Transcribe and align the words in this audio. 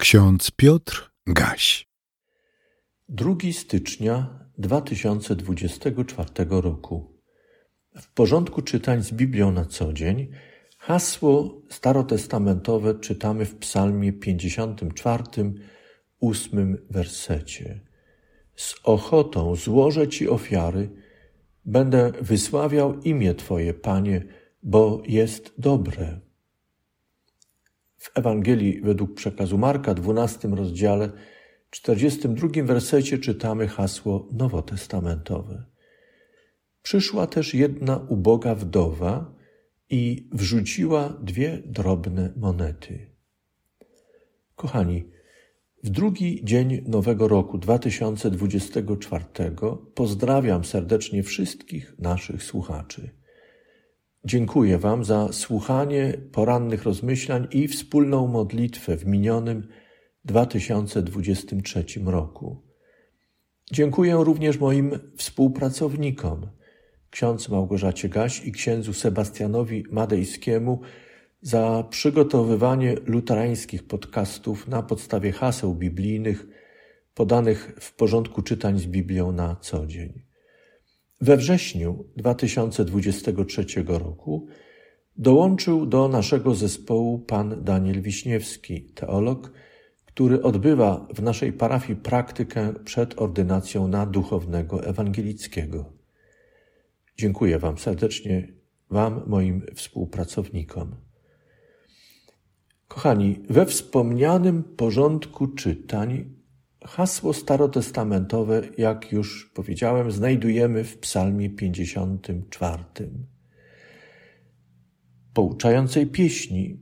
Ksiądz 0.00 0.50
Piotr 0.50 1.10
Gaś. 1.26 1.88
2 3.08 3.34
stycznia 3.52 4.38
2024 4.58 6.30
roku. 6.50 7.20
W 7.96 8.12
porządku 8.12 8.62
czytań 8.62 9.02
z 9.02 9.12
Biblią 9.12 9.52
na 9.52 9.64
co 9.64 9.92
dzień 9.92 10.28
hasło 10.78 11.62
starotestamentowe 11.70 12.94
czytamy 12.94 13.44
w 13.44 13.56
Psalmie 13.56 14.12
54, 14.12 15.24
ósmym 16.20 16.86
wersecie. 16.90 17.80
Z 18.56 18.74
ochotą 18.84 19.56
złożę 19.56 20.08
Ci 20.08 20.28
ofiary, 20.28 20.90
będę 21.64 22.12
wysławiał 22.20 23.00
imię 23.00 23.34
Twoje, 23.34 23.74
Panie, 23.74 24.24
bo 24.62 25.02
jest 25.06 25.54
dobre. 25.58 26.29
W 28.00 28.10
Ewangelii 28.14 28.80
według 28.80 29.14
przekazu 29.14 29.58
Marka, 29.58 29.94
12 29.94 30.48
rozdziale, 30.48 31.10
42 31.70 32.48
wersecie 32.62 33.18
czytamy 33.18 33.68
hasło 33.68 34.28
nowotestamentowe. 34.32 35.64
Przyszła 36.82 37.26
też 37.26 37.54
jedna 37.54 37.96
uboga 38.08 38.54
wdowa 38.54 39.34
i 39.90 40.28
wrzuciła 40.32 41.08
dwie 41.22 41.62
drobne 41.66 42.32
monety. 42.36 43.10
Kochani, 44.56 45.04
w 45.84 45.90
drugi 45.90 46.44
dzień 46.44 46.84
nowego 46.86 47.28
roku 47.28 47.58
2024 47.58 49.24
pozdrawiam 49.94 50.64
serdecznie 50.64 51.22
wszystkich 51.22 51.94
naszych 51.98 52.42
słuchaczy. 52.42 53.19
Dziękuję 54.24 54.78
Wam 54.78 55.04
za 55.04 55.32
słuchanie 55.32 56.14
porannych 56.32 56.82
rozmyślań 56.82 57.48
i 57.50 57.68
wspólną 57.68 58.26
modlitwę 58.26 58.96
w 58.96 59.06
minionym 59.06 59.68
2023 60.24 61.84
roku. 62.04 62.62
Dziękuję 63.72 64.16
również 64.20 64.58
moim 64.58 64.98
współpracownikom, 65.16 66.46
ksiądz 67.10 67.48
Małgorzacie 67.48 68.08
Gaś 68.08 68.46
i 68.46 68.52
księdzu 68.52 68.92
Sebastianowi 68.92 69.84
Madejskiemu 69.90 70.80
za 71.42 71.84
przygotowywanie 71.90 72.96
luterańskich 73.06 73.86
podcastów 73.86 74.68
na 74.68 74.82
podstawie 74.82 75.32
haseł 75.32 75.74
biblijnych 75.74 76.46
podanych 77.14 77.74
w 77.80 77.94
porządku 77.94 78.42
czytań 78.42 78.78
z 78.78 78.86
Biblią 78.86 79.32
na 79.32 79.56
co 79.60 79.86
dzień. 79.86 80.29
We 81.20 81.36
wrześniu 81.36 82.04
2023 82.16 83.64
roku 83.86 84.46
dołączył 85.16 85.86
do 85.86 86.08
naszego 86.08 86.54
zespołu 86.54 87.18
pan 87.18 87.64
Daniel 87.64 88.02
Wiśniewski, 88.02 88.82
teolog, 88.82 89.52
który 90.04 90.42
odbywa 90.42 91.06
w 91.14 91.22
naszej 91.22 91.52
parafii 91.52 91.98
praktykę 91.98 92.74
przed 92.84 93.22
ordynacją 93.22 93.88
na 93.88 94.06
duchownego 94.06 94.84
ewangelickiego. 94.84 95.92
Dziękuję 97.16 97.58
Wam 97.58 97.78
serdecznie, 97.78 98.52
Wam, 98.90 99.22
moim 99.26 99.66
współpracownikom. 99.74 100.96
Kochani, 102.88 103.40
we 103.50 103.66
wspomnianym 103.66 104.62
porządku 104.62 105.48
czytań 105.48 106.39
Hasło 106.84 107.32
starotestamentowe, 107.32 108.62
jak 108.78 109.12
już 109.12 109.50
powiedziałem, 109.54 110.12
znajdujemy 110.12 110.84
w 110.84 110.98
Psalmie 110.98 111.50
54. 111.50 112.84
Pouczającej 115.34 116.06
pieśni, 116.06 116.80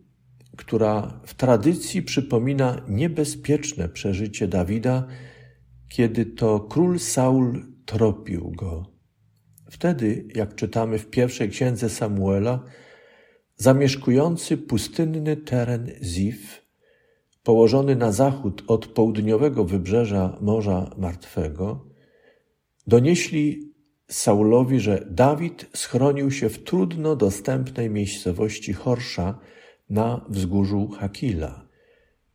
która 0.57 1.21
w 1.27 1.35
tradycji 1.35 2.03
przypomina 2.03 2.83
niebezpieczne 2.89 3.89
przeżycie 3.89 4.49
Dawida, 4.49 5.07
kiedy 5.89 6.27
to 6.27 6.61
król 6.61 6.99
Saul 6.99 7.67
tropił 7.87 8.51
go. 8.51 8.93
Wtedy, 9.71 10.29
jak 10.35 10.55
czytamy 10.55 10.99
w 10.99 11.11
pierwszej 11.11 11.49
księdze 11.49 11.91
Samuela, 11.91 12.65
zamieszkujący 13.57 14.57
pustynny 14.57 15.37
teren 15.37 15.91
Zif 16.03 16.68
położony 17.49 17.97
na 17.97 18.13
zachód 18.13 18.65
od 18.67 18.87
południowego 18.87 19.65
wybrzeża 19.65 20.39
Morza 20.41 20.91
Martwego, 20.99 21.87
donieśli 22.87 23.73
Saulowi, 24.09 24.81
że 24.81 25.07
Dawid 25.11 25.67
schronił 25.75 26.31
się 26.31 26.49
w 26.49 26.65
trudno 26.65 27.17
dostępnej 27.17 27.91
miejscowości 27.91 28.73
Horsza 28.73 29.39
na 29.91 30.27
wzgórzu 30.29 30.89
Hakila, 30.89 31.69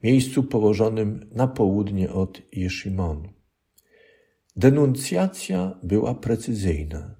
miejscu 0.03 0.43
położonym 0.43 1.29
na 1.31 1.47
południe 1.47 2.11
od 2.11 2.41
Jeszimon. 2.51 3.29
Denuncjacja 4.55 5.79
była 5.83 6.15
precyzyjna. 6.15 7.15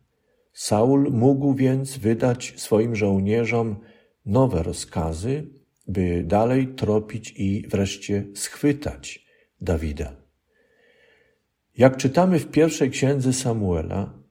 Saul 0.54 1.12
mógł 1.12 1.54
więc 1.54 1.98
wydać 1.98 2.54
swoim 2.58 2.96
żołnierzom 2.96 3.75
nowe 4.25 4.64
rozkazy, 4.64 5.62
by 5.88 6.24
dalej 6.24 6.68
tropić 6.68 7.34
i 7.38 7.68
wreszcie 7.68 8.26
schwytać 8.36 9.26
Dawida. 9.62 10.16
Jak 11.78 11.98
czytamy 11.98 12.40
w 12.40 12.52
pierwszej 12.52 12.90
księdze 12.90 13.34
Samuela, 13.34 14.24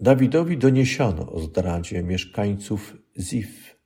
Dawidowi 0.00 0.58
doniesiono 0.58 1.32
o 1.32 1.40
zdradzie 1.40 2.02
mieszkańców 2.02 2.96
Zif. 3.18 3.76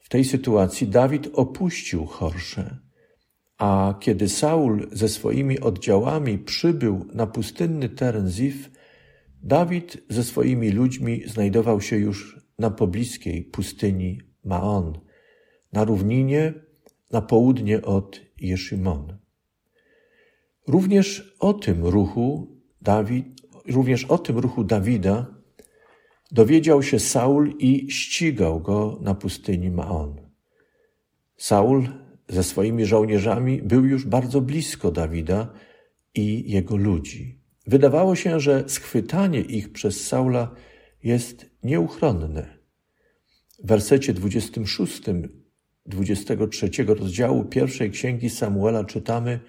W 0.00 0.08
tej 0.08 0.24
sytuacji 0.24 0.86
Dawid 0.88 1.28
opuścił 1.32 2.06
Chorsze, 2.06 2.78
a 3.58 3.94
kiedy 4.00 4.28
Saul 4.28 4.88
ze 4.92 5.08
swoimi 5.08 5.60
oddziałami 5.60 6.38
przybył 6.38 7.06
na 7.14 7.26
pustynny 7.26 7.88
teren 7.88 8.28
Zif, 8.28 8.70
Dawid 9.42 9.98
ze 10.08 10.24
swoimi 10.24 10.70
ludźmi 10.70 11.22
znajdował 11.26 11.80
się 11.80 11.96
już 11.96 12.40
na 12.58 12.70
pobliskiej 12.70 13.44
pustyni 13.44 14.20
Maon, 14.44 14.98
na 15.72 15.84
równinie 15.84 16.54
na 17.10 17.22
południe 17.22 17.82
od 17.82 18.20
Jeszymon. 18.40 19.18
Również 20.66 21.36
o 21.38 21.54
tym 21.54 21.86
ruchu 21.86 22.56
Dawid, 22.82 23.26
również 23.68 24.04
o 24.04 24.18
tym 24.18 24.38
ruchu 24.38 24.64
Dawida 24.64 25.26
dowiedział 26.30 26.82
się 26.82 26.98
Saul 26.98 27.54
i 27.58 27.90
ścigał 27.90 28.60
go 28.60 28.98
na 29.00 29.14
pustyni 29.14 29.70
Maon. 29.70 30.20
Saul 31.36 31.88
ze 32.28 32.44
swoimi 32.44 32.86
żołnierzami 32.86 33.62
był 33.62 33.84
już 33.84 34.06
bardzo 34.06 34.40
blisko 34.40 34.90
Dawida 34.90 35.52
i 36.14 36.50
jego 36.50 36.76
ludzi. 36.76 37.40
Wydawało 37.66 38.16
się, 38.16 38.40
że 38.40 38.68
schwytanie 38.68 39.40
ich 39.40 39.72
przez 39.72 40.06
Saula 40.06 40.54
jest 41.02 41.50
nieuchronne. 41.62 42.58
W 43.64 43.66
wersecie 43.66 44.14
26 44.14 45.02
23 45.88 46.70
rozdziału 46.86 47.44
pierwszej 47.44 47.90
księgi 47.90 48.30
Samuela 48.30 48.84
czytamy: 48.84 49.40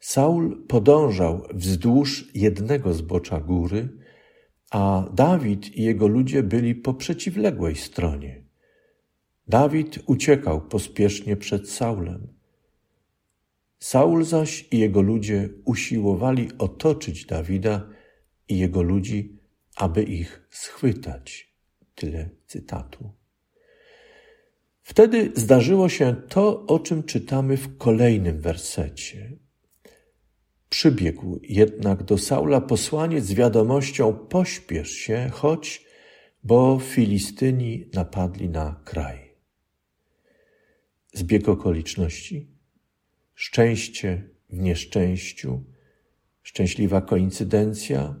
Saul 0.00 0.66
podążał 0.66 1.46
wzdłuż 1.54 2.30
jednego 2.34 2.94
zbocza 2.94 3.40
góry, 3.40 3.88
a 4.70 5.08
Dawid 5.14 5.76
i 5.76 5.82
jego 5.82 6.06
ludzie 6.06 6.42
byli 6.42 6.74
po 6.74 6.94
przeciwległej 6.94 7.76
stronie. 7.76 8.44
Dawid 9.48 9.98
uciekał 10.06 10.60
pospiesznie 10.68 11.36
przed 11.36 11.70
Saulem. 11.70 12.28
Saul 13.78 14.24
zaś 14.24 14.68
i 14.70 14.78
jego 14.78 15.02
ludzie 15.02 15.48
usiłowali 15.64 16.48
otoczyć 16.58 17.26
Dawida 17.26 17.88
i 18.48 18.58
jego 18.58 18.82
ludzi, 18.82 19.38
aby 19.76 20.02
ich 20.02 20.48
schwytać. 20.50 21.56
Tyle 21.94 22.30
cytatu. 22.46 23.12
Wtedy 24.86 25.32
zdarzyło 25.34 25.88
się 25.88 26.16
to, 26.28 26.66
o 26.66 26.78
czym 26.78 27.02
czytamy 27.02 27.56
w 27.56 27.78
kolejnym 27.78 28.40
wersecie. 28.40 29.32
Przybiegł 30.68 31.40
jednak 31.42 32.02
do 32.02 32.18
Saula 32.18 32.60
posłaniec 32.60 33.24
z 33.24 33.34
wiadomością: 33.34 34.12
Pośpiesz 34.12 34.90
się, 34.90 35.30
chodź, 35.32 35.84
bo 36.44 36.78
Filistyni 36.78 37.90
napadli 37.94 38.48
na 38.48 38.80
kraj. 38.84 39.34
Zbieg 41.12 41.48
okoliczności, 41.48 42.50
szczęście 43.34 44.28
w 44.50 44.58
nieszczęściu, 44.58 45.64
szczęśliwa 46.42 47.00
koincydencja, 47.00 48.14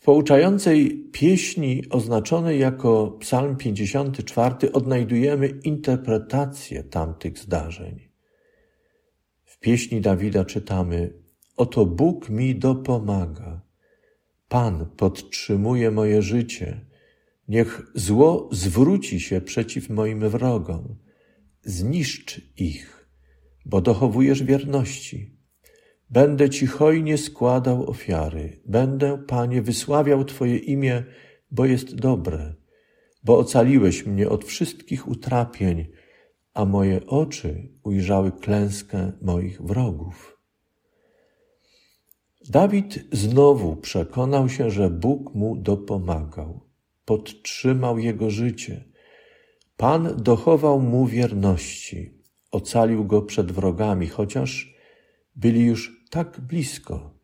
pouczającej 0.00 1.04
pieśni 1.12 1.82
oznaczonej 1.90 2.60
jako 2.60 3.10
Psalm 3.20 3.56
54 3.56 4.72
odnajdujemy 4.72 5.48
interpretację 5.48 6.82
tamtych 6.82 7.38
zdarzeń. 7.38 8.08
W 9.44 9.58
pieśni 9.58 10.00
Dawida 10.00 10.44
czytamy: 10.44 11.12
Oto 11.56 11.86
Bóg 11.86 12.28
mi 12.28 12.56
dopomaga. 12.56 13.62
Pan 14.48 14.86
podtrzymuje 14.96 15.90
moje 15.90 16.22
życie. 16.22 16.86
Niech 17.48 17.82
zło 17.94 18.48
zwróci 18.52 19.20
się 19.20 19.40
przeciw 19.40 19.90
moim 19.90 20.28
wrogom. 20.28 20.96
Zniszcz 21.62 22.40
ich, 22.56 23.08
bo 23.66 23.80
dochowujesz 23.80 24.42
wierności. 24.42 25.33
Będę 26.14 26.50
Ci 26.50 26.66
hojnie 26.66 27.18
składał 27.18 27.90
ofiary. 27.90 28.60
Będę, 28.66 29.18
Panie, 29.26 29.62
wysławiał 29.62 30.24
Twoje 30.24 30.56
imię, 30.56 31.04
bo 31.50 31.66
jest 31.66 31.94
dobre, 31.94 32.54
bo 33.24 33.38
ocaliłeś 33.38 34.06
mnie 34.06 34.28
od 34.28 34.44
wszystkich 34.44 35.08
utrapień, 35.08 35.86
a 36.54 36.64
moje 36.64 37.06
oczy 37.06 37.68
ujrzały 37.82 38.32
klęskę 38.32 39.12
moich 39.22 39.62
wrogów. 39.62 40.38
Dawid 42.48 43.04
znowu 43.12 43.76
przekonał 43.76 44.48
się, 44.48 44.70
że 44.70 44.90
Bóg 44.90 45.34
mu 45.34 45.56
dopomagał, 45.56 46.60
podtrzymał 47.04 47.98
jego 47.98 48.30
życie. 48.30 48.84
Pan 49.76 50.16
dochował 50.16 50.80
mu 50.80 51.06
wierności, 51.06 52.22
ocalił 52.50 53.04
go 53.04 53.22
przed 53.22 53.52
wrogami, 53.52 54.06
chociaż 54.06 54.73
byli 55.36 55.64
już 55.64 56.06
tak 56.10 56.40
blisko. 56.40 57.14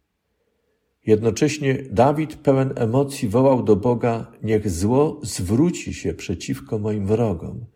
Jednocześnie 1.06 1.74
Dawid, 1.90 2.34
pełen 2.34 2.72
emocji, 2.76 3.28
wołał 3.28 3.62
do 3.62 3.76
Boga: 3.76 4.32
Niech 4.42 4.70
zło 4.70 5.20
zwróci 5.22 5.94
się 5.94 6.14
przeciwko 6.14 6.78
moim 6.78 7.06
wrogom, 7.06 7.66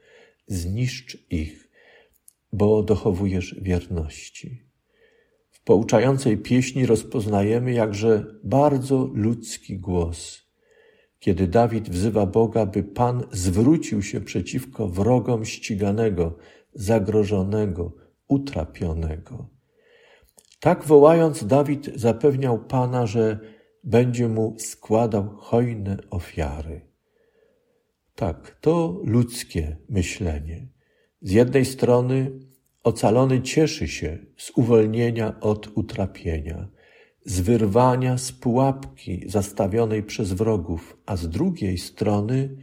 zniszcz 0.46 1.26
ich, 1.30 1.70
bo 2.52 2.82
dochowujesz 2.82 3.56
wierności. 3.62 4.62
W 5.50 5.62
pouczającej 5.64 6.38
pieśni 6.38 6.86
rozpoznajemy 6.86 7.72
jakże 7.72 8.26
bardzo 8.44 9.10
ludzki 9.14 9.78
głos, 9.78 10.42
kiedy 11.18 11.46
Dawid 11.46 11.90
wzywa 11.90 12.26
Boga, 12.26 12.66
by 12.66 12.82
Pan 12.82 13.24
zwrócił 13.32 14.02
się 14.02 14.20
przeciwko 14.20 14.88
wrogom 14.88 15.44
ściganego, 15.44 16.36
zagrożonego, 16.74 17.92
utrapionego. 18.28 19.53
Tak 20.64 20.84
wołając, 20.84 21.46
Dawid 21.46 21.90
zapewniał 21.94 22.58
Pana, 22.58 23.06
że 23.06 23.38
będzie 23.82 24.28
mu 24.28 24.56
składał 24.58 25.36
hojne 25.36 25.96
ofiary. 26.10 26.80
Tak, 28.14 28.58
to 28.60 29.00
ludzkie 29.04 29.76
myślenie. 29.88 30.68
Z 31.20 31.30
jednej 31.30 31.64
strony 31.64 32.30
ocalony 32.82 33.42
cieszy 33.42 33.88
się 33.88 34.18
z 34.36 34.50
uwolnienia 34.50 35.40
od 35.40 35.68
utrapienia, 35.74 36.68
z 37.24 37.40
wyrwania 37.40 38.18
z 38.18 38.32
pułapki 38.32 39.24
zastawionej 39.26 40.02
przez 40.02 40.32
wrogów, 40.32 40.96
a 41.06 41.16
z 41.16 41.28
drugiej 41.28 41.78
strony 41.78 42.56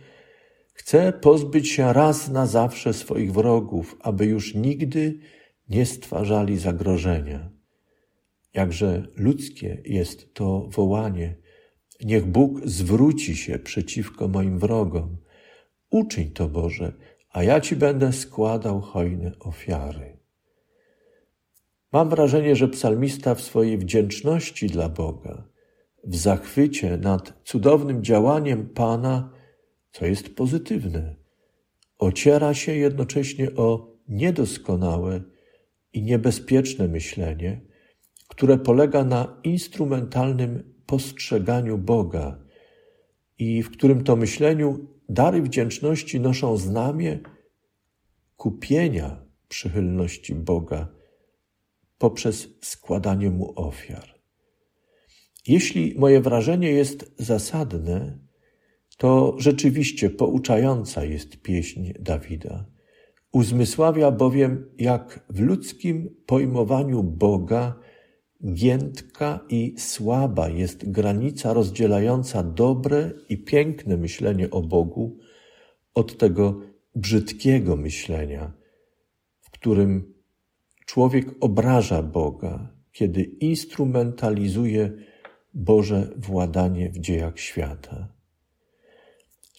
chce 0.74 1.14
pozbyć 1.14 1.70
się 1.70 1.94
raz 1.94 2.30
na 2.30 2.46
zawsze 2.46 2.94
swoich 2.94 3.34
wrogów, 3.34 3.98
aby 4.00 4.26
już 4.26 4.56
nigdy 4.56 5.20
nie 5.70 5.86
stwarzali 5.86 6.58
zagrożenia. 6.58 7.61
Jakże 8.54 9.08
ludzkie 9.16 9.82
jest 9.86 10.34
to 10.34 10.68
wołanie. 10.70 11.36
Niech 12.04 12.26
Bóg 12.26 12.62
zwróci 12.66 13.36
się 13.36 13.60
przeciwko 13.60 14.28
moim 14.28 14.60
wrogom. 14.60 15.18
Uczyń 15.90 16.32
to, 16.32 16.48
Boże, 16.50 16.94
a 17.30 17.44
ja 17.44 17.62
Ci 17.62 17.76
będę 17.76 18.14
składał 18.14 18.82
hojne 18.82 19.32
ofiary. 19.40 20.18
Mam 21.92 22.10
wrażenie, 22.10 22.56
że 22.56 22.68
psalmista 22.68 23.36
w 23.36 23.42
swojej 23.42 23.78
wdzięczności 23.78 24.68
dla 24.68 24.90
Boga, 24.90 25.48
w 26.04 26.16
zachwycie 26.16 26.98
nad 26.98 27.34
cudownym 27.44 28.04
działaniem 28.04 28.70
Pana, 28.70 29.34
co 29.92 30.06
jest 30.06 30.36
pozytywne, 30.36 31.16
ociera 31.98 32.54
się 32.54 32.76
jednocześnie 32.76 33.56
o 33.56 33.96
niedoskonałe 34.08 35.22
i 35.94 36.04
niebezpieczne 36.04 36.88
myślenie, 36.88 37.62
które 38.32 38.58
polega 38.58 39.04
na 39.04 39.40
instrumentalnym 39.44 40.74
postrzeganiu 40.86 41.78
Boga 41.78 42.40
i 43.38 43.64
w 43.64 43.72
którym 43.72 44.04
to 44.04 44.16
myśleniu 44.16 44.88
dary 45.10 45.42
wdzięczności 45.42 46.20
noszą 46.20 46.58
znamię 46.58 47.20
kupienia 48.36 49.26
przychylności 49.48 50.36
Boga 50.36 50.88
poprzez 51.98 52.48
składanie 52.62 53.30
Mu 53.30 53.54
ofiar. 53.56 54.20
Jeśli 55.48 55.96
moje 56.00 56.22
wrażenie 56.22 56.72
jest 56.72 57.14
zasadne, 57.18 58.20
to 58.98 59.36
rzeczywiście 59.38 60.10
pouczająca 60.10 61.04
jest 61.04 61.42
pieśń 61.42 61.92
Dawida. 62.00 62.66
Uzmysławia 63.32 64.12
bowiem, 64.12 64.70
jak 64.78 65.26
w 65.30 65.40
ludzkim 65.40 66.16
pojmowaniu 66.26 67.04
Boga 67.04 67.80
giętka 68.46 69.40
i 69.50 69.76
słaba 69.78 70.50
jest 70.50 70.92
granica 70.92 71.54
rozdzielająca 71.54 72.44
dobre 72.44 73.12
i 73.30 73.38
piękne 73.38 73.98
myślenie 73.98 74.52
o 74.52 74.62
Bogu 74.62 75.18
od 75.94 76.18
tego 76.18 76.62
brzydkiego 76.96 77.76
myślenia, 77.76 78.54
w 79.42 79.52
którym 79.52 80.14
człowiek 80.86 81.26
obraża 81.40 82.04
Boga, 82.04 82.70
kiedy 82.92 83.24
instrumentalizuje 83.24 84.92
Boże 85.54 86.14
władanie 86.18 86.90
w 86.90 87.00
dziejach 87.00 87.40
świata. 87.40 88.08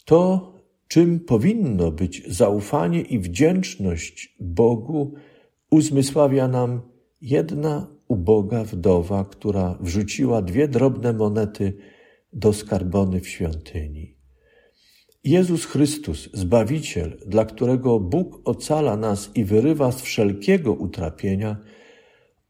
To, 0.05 0.53
czym 0.89 1.21
powinno 1.21 1.93
być 1.93 2.23
zaufanie 2.29 3.01
i 3.01 3.19
wdzięczność 3.19 4.37
Bogu, 4.41 5.15
uzmysławia 5.71 6.49
nam 6.49 6.81
jedna 7.21 7.87
uboga 8.13 8.65
wdowa, 8.65 9.25
która 9.25 9.79
wrzuciła 9.81 10.43
dwie 10.43 10.69
drobne 10.69 11.13
monety 11.13 11.77
do 12.33 12.53
skarbony 12.53 13.21
w 13.21 13.29
świątyni. 13.29 14.17
Jezus 15.25 15.65
Chrystus, 15.65 16.29
Zbawiciel, 16.33 17.19
dla 17.27 17.45
którego 17.45 18.01
Bóg 18.01 18.41
ocala 18.45 18.97
nas 18.97 19.31
i 19.35 19.45
wyrywa 19.45 19.93
z 19.93 20.03
wszelkiego 20.03 20.73
utrapienia, 20.73 21.57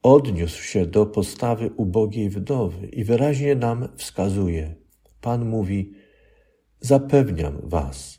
odniósł 0.03 0.63
się 0.63 0.87
do 0.87 1.07
postawy 1.07 1.71
ubogiej 1.77 2.31
wdowy 2.31 2.87
i 2.87 3.05
wyraźnie 3.05 3.55
nam 3.55 3.89
wskazuje. 3.97 4.75
Pan 5.21 5.49
mówi: 5.49 5.93
Zapewniam 6.81 7.61
was, 7.63 8.19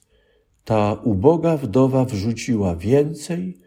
ta 0.64 0.94
uboga 0.94 1.58
wdowa 1.58 2.06
wrzuciła 2.06 2.76
więcej 2.76 3.58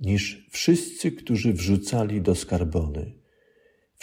niż 0.00 0.48
wszyscy, 0.50 1.12
którzy 1.12 1.52
wrzucali 1.52 2.22
do 2.22 2.34
skarbony. 2.34 3.25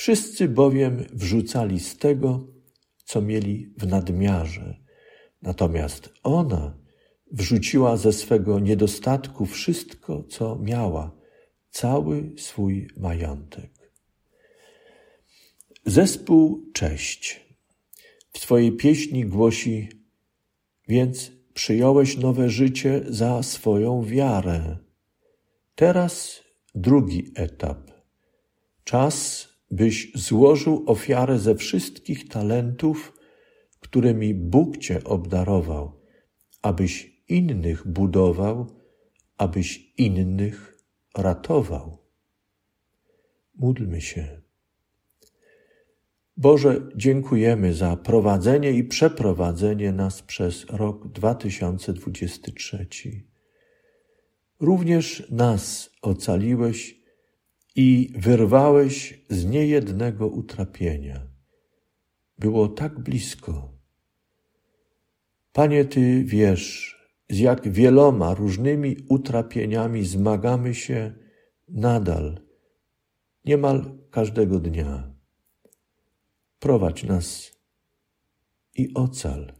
Wszyscy 0.03 0.48
bowiem 0.48 1.05
wrzucali 1.13 1.79
z 1.79 1.98
tego, 1.98 2.48
co 3.05 3.22
mieli 3.22 3.74
w 3.77 3.88
nadmiarze, 3.88 4.79
natomiast 5.41 6.10
ona 6.24 6.77
wrzuciła 7.31 7.98
ze 7.98 8.13
swego 8.13 8.60
niedostatku 8.60 9.45
wszystko, 9.45 10.24
co 10.24 10.55
miała, 10.55 11.12
cały 11.69 12.31
swój 12.38 12.88
majątek. 12.98 13.91
Zespół 15.86 16.72
Cześć 16.74 17.45
w 18.31 18.39
swojej 18.39 18.72
pieśni 18.72 19.25
głosi: 19.25 19.89
Więc 20.88 21.31
przyjąłeś 21.53 22.17
nowe 22.17 22.50
życie 22.50 23.01
za 23.07 23.43
swoją 23.43 24.03
wiarę. 24.05 24.77
Teraz 25.75 26.43
drugi 26.75 27.31
etap. 27.36 27.91
Czas 28.83 29.52
byś 29.74 30.12
złożył 30.15 30.84
ofiarę 30.86 31.39
ze 31.39 31.56
wszystkich 31.56 32.27
talentów, 32.27 33.13
którymi 33.80 34.34
Bóg 34.34 34.77
Cię 34.77 35.03
obdarował, 35.03 36.01
abyś 36.62 37.24
innych 37.30 37.88
budował, 37.88 38.68
abyś 39.38 39.94
innych 39.98 40.77
ratował. 41.18 41.98
Módlmy 43.56 44.01
się. 44.01 44.42
Boże, 46.38 46.82
dziękujemy 46.96 47.74
za 47.74 47.96
prowadzenie 47.96 48.72
i 48.72 48.84
przeprowadzenie 48.84 49.92
nas 49.92 50.22
przez 50.22 50.65
rok 50.65 51.08
2023. 51.08 52.88
Również 54.60 55.30
nas 55.32 55.89
ocaliłeś 56.01 57.02
i 57.75 58.13
wyrwałeś 58.15 59.25
z 59.30 59.46
niejednego 59.46 60.27
utrapienia. 60.27 61.27
Było 62.39 62.68
tak 62.68 63.00
blisko. 63.00 63.74
Panie, 65.53 65.86
Ty 65.86 66.24
wiesz, 66.24 66.98
z 67.30 67.39
jak 67.39 67.70
wieloma 67.72 68.34
różnymi 68.34 68.98
utrapieniami 69.10 70.06
zmagamy 70.06 70.75
się 70.75 71.13
nadal, 71.70 72.39
niemal 73.46 73.98
każdego 74.12 74.60
dnia. 74.60 75.13
Prowadź 76.60 77.03
nas 77.03 77.51
i 78.75 78.94
ocal. 78.94 79.53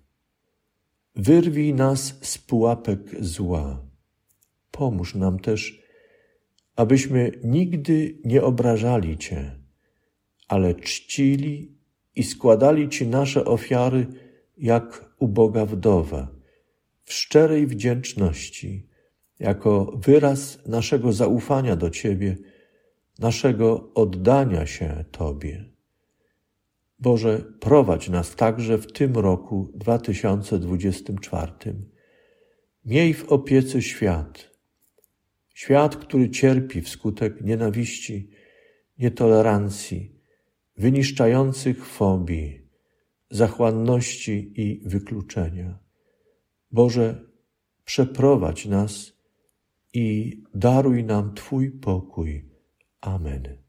Wyrwij 1.16 1.74
nas 1.74 2.16
z 2.22 2.38
pułapek 2.38 3.24
zła. 3.24 3.86
Pomóż 4.72 5.16
nam 5.16 5.40
też 5.40 5.83
abyśmy 6.76 7.32
nigdy 7.44 8.18
nie 8.26 8.44
obrażali 8.44 9.18
Cię, 9.18 9.60
ale 10.48 10.76
czcili 10.76 11.78
i 12.16 12.24
składali 12.24 12.90
Ci 12.90 13.08
nasze 13.08 13.46
ofiary 13.46 14.08
jak 14.58 15.16
uboga 15.20 15.66
wdowa, 15.66 16.28
w 17.04 17.14
szczerej 17.14 17.68
wdzięczności, 17.68 18.88
jako 19.40 20.00
wyraz 20.06 20.68
naszego 20.68 21.14
zaufania 21.14 21.76
do 21.76 21.90
Ciebie, 21.90 22.38
naszego 23.20 23.94
oddania 23.94 24.66
się 24.66 25.06
Tobie. 25.12 25.66
Boże, 27.00 27.44
prowadź 27.60 28.10
nas 28.10 28.36
także 28.36 28.78
w 28.78 28.92
tym 28.92 29.14
roku 29.14 29.72
2024. 29.76 31.52
Miej 32.86 33.14
w 33.14 33.32
opiece 33.32 33.82
świat, 33.82 34.53
świat, 35.54 35.96
który 35.96 36.30
cierpi 36.30 36.82
wskutek 36.82 37.42
nienawiści, 37.42 38.30
nietolerancji, 38.98 40.16
wyniszczających 40.78 41.86
fobii, 41.86 42.62
zachłanności 43.30 44.54
i 44.56 44.82
wykluczenia. 44.86 45.80
Boże, 46.72 47.26
przeprowadź 47.86 48.66
nas 48.66 49.14
i 49.94 50.38
daruj 50.54 51.04
nam 51.04 51.34
Twój 51.34 51.72
pokój. 51.72 52.50
Amen. 53.02 53.63